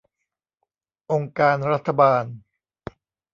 [1.11, 2.23] องค์การรัฐบาล